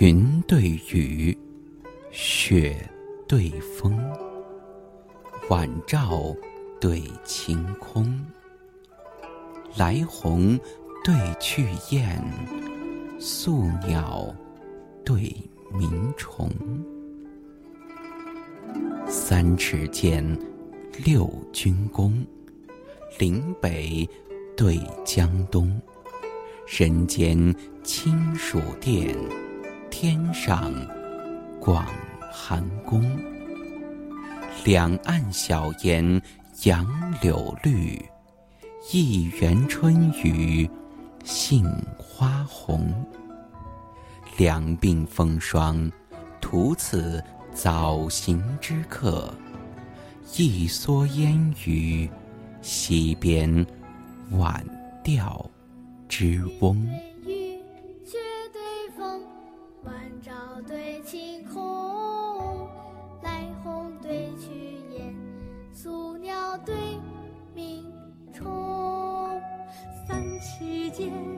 [0.00, 1.36] 云对雨，
[2.10, 2.74] 雪
[3.28, 4.00] 对风，
[5.50, 6.34] 晚照
[6.80, 8.24] 对晴空。
[9.76, 10.58] 来鸿
[11.04, 12.24] 对去雁，
[13.18, 14.34] 宿鸟
[15.04, 15.34] 对
[15.70, 16.50] 鸣虫。
[19.06, 20.24] 三尺剑，
[21.04, 22.24] 六钧弓，
[23.18, 24.08] 岭北
[24.56, 25.78] 对江东。
[26.66, 29.14] 人间清暑殿，
[30.02, 30.74] 天上
[31.60, 31.86] 广
[32.32, 33.00] 寒宫。
[34.64, 36.20] 两岸晓烟
[36.64, 36.84] 杨
[37.20, 38.04] 柳绿，
[38.92, 40.68] 一园春雨
[41.22, 41.64] 杏
[41.96, 42.92] 花红。
[44.36, 45.88] 两鬓风霜，
[46.40, 47.22] 徒此
[47.54, 49.32] 早行之客；
[50.36, 52.10] 一蓑烟雨，
[52.60, 53.64] 溪边
[54.32, 54.66] 晚
[55.04, 55.48] 钓。
[56.08, 56.90] 之翁。
[71.02, 71.31] 尺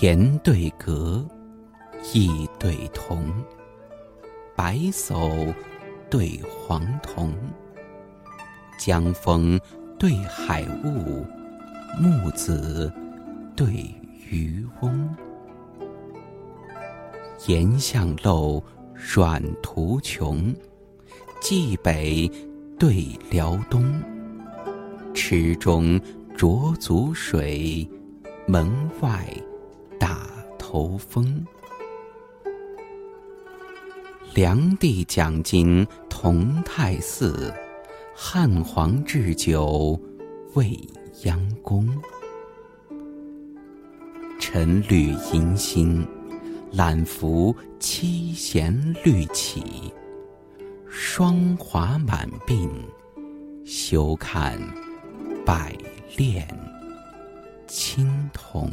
[0.00, 1.24] 言对格，
[2.12, 3.32] 意对同。
[4.54, 5.54] 白叟
[6.10, 7.32] 对黄童，
[8.78, 9.58] 江风
[9.98, 11.24] 对海雾，
[11.98, 12.92] 木子
[13.56, 13.66] 对
[14.28, 15.08] 渔翁。
[17.46, 18.62] 岩巷陋，
[18.94, 20.54] 阮途穷，
[21.40, 22.30] 蓟北
[22.78, 23.84] 对辽东。
[25.14, 26.00] 池中
[26.36, 27.88] 浊足水，
[28.46, 29.24] 门外。
[30.68, 31.46] 大头风，
[34.34, 37.50] 梁帝讲经同泰寺，
[38.14, 39.98] 汉皇置酒
[40.52, 40.78] 未
[41.24, 41.88] 央宫。
[44.38, 46.06] 晨绿迎新，
[46.70, 49.90] 懒拂七弦绿绮。
[50.86, 52.68] 霜华满鬓，
[53.64, 54.60] 休看
[55.46, 55.74] 百
[56.18, 56.46] 炼
[57.66, 58.70] 青铜。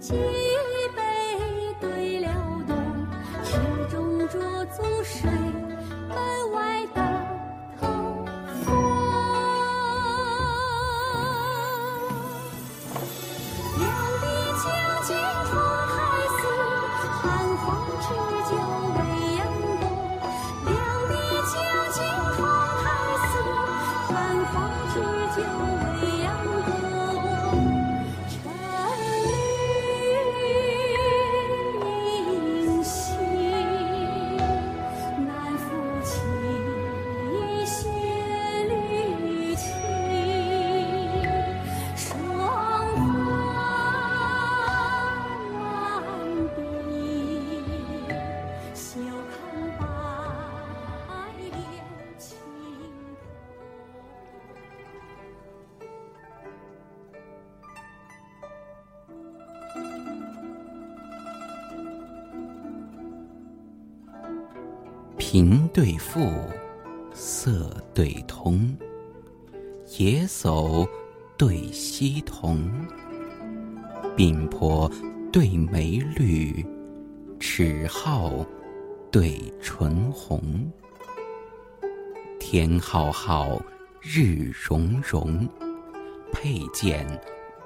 [0.00, 0.47] 今
[65.18, 66.30] 平对富，
[67.12, 68.74] 色对通。
[69.98, 70.88] 野叟
[71.36, 72.70] 对溪童，
[74.16, 74.90] 鬓婆
[75.32, 76.64] 对眉绿，
[77.40, 78.46] 齿皓
[79.10, 80.40] 对唇红。
[82.38, 83.60] 天浩浩，
[84.00, 85.48] 日融融，
[86.32, 87.04] 佩剑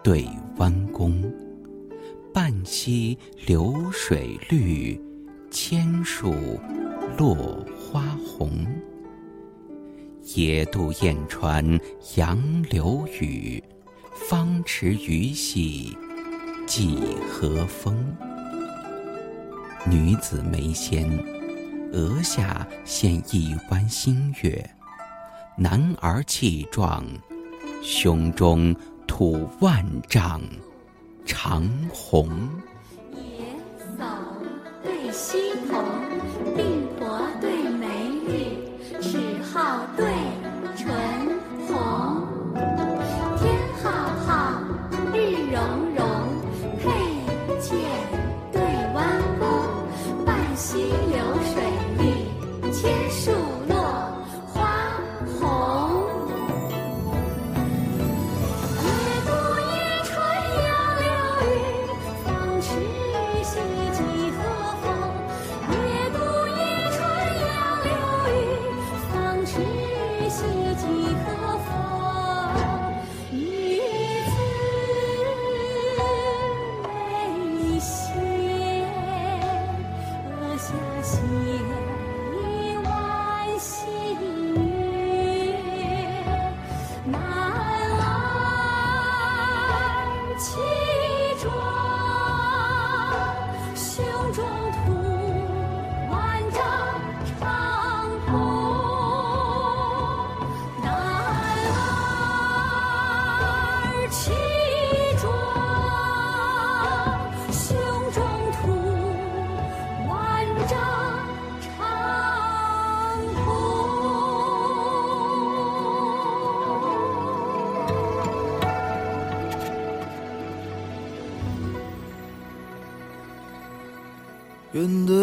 [0.03, 0.27] 对
[0.57, 1.23] 弯弓。
[2.33, 4.99] 半溪流水绿，
[5.51, 6.33] 千树
[7.17, 8.67] 落花红。
[10.35, 11.65] 野渡燕穿
[12.17, 13.63] 杨柳雨，
[14.15, 15.97] 芳池鱼戏
[16.67, 16.99] 几
[17.29, 17.97] 何风。
[19.85, 21.07] 女子眉纤，
[21.93, 24.65] 额下现一弯新月；
[25.57, 27.05] 男儿气壮，
[27.83, 28.75] 胸中
[29.07, 30.41] 吐万丈
[31.27, 32.49] 长虹。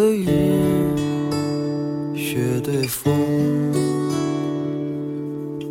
[0.10, 0.26] 对雨，
[2.16, 3.14] 雪对风，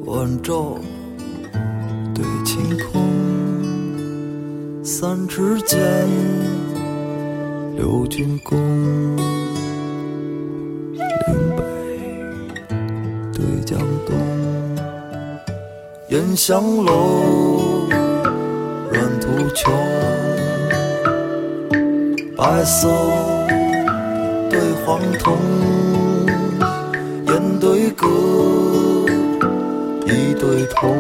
[0.07, 0.79] 晚照
[2.15, 3.03] 对晴空。
[4.85, 5.81] 三尺剑，
[7.75, 8.57] 六钧弓，
[10.93, 11.03] 岭
[11.57, 11.63] 北
[13.33, 13.77] 对江
[14.07, 14.15] 东。
[16.11, 17.89] 烟香楼，
[18.93, 19.75] 软土穷。
[22.37, 22.87] 白色
[25.19, 25.37] 黄铜，
[27.27, 28.07] 烟对歌，
[30.07, 30.97] 一对铜，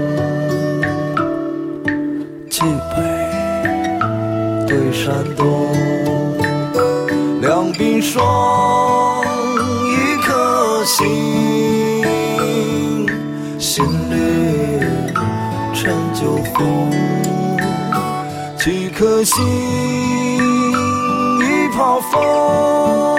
[2.51, 2.63] 冀
[2.97, 2.97] 北
[4.67, 5.69] 对山东，
[7.41, 9.23] 两鬓霜，
[9.87, 11.07] 一颗心，
[13.59, 14.17] 心绿
[15.75, 16.91] 陈酒红。
[18.59, 19.45] 几颗心，
[21.41, 23.18] 一泡风。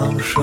[0.00, 0.40] 放手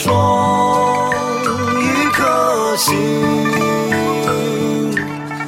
[0.00, 1.10] 双。
[1.80, 2.22] 一颗
[2.76, 2.94] 心，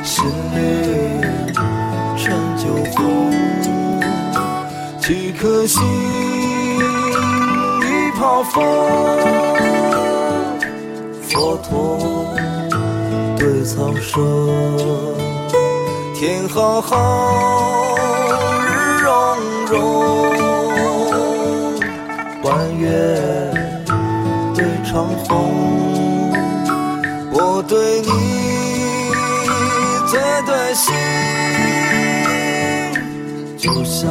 [0.02, 0.59] 心绿
[2.16, 2.64] 陈酒
[2.97, 2.99] 红。
[4.99, 5.80] 几颗心，
[7.80, 8.52] 一泡风。
[11.23, 12.26] 佛陀
[13.38, 14.19] 对苍生，
[16.16, 16.97] 天浩浩，
[18.66, 18.69] 日
[19.04, 19.09] 融
[19.71, 19.78] 融。
[22.42, 22.88] 弯月
[25.30, 26.32] 长虹，
[27.30, 28.08] 我对你
[30.08, 30.92] 最对心，
[33.56, 34.10] 就像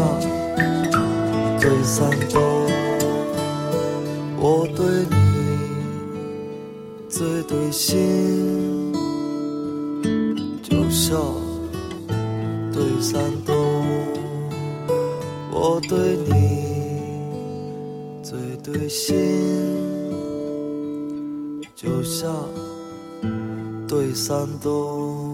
[1.60, 2.42] 对三冬，
[4.40, 5.18] 我对你
[7.10, 8.94] 最对心，
[10.64, 11.20] 就像
[12.72, 13.54] 对山东，
[15.52, 16.32] 我对你
[18.24, 19.18] 最对心，
[21.82, 22.30] 就像
[23.88, 25.29] 对山东。